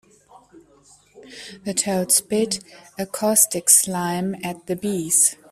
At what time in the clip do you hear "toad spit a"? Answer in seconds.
1.75-3.05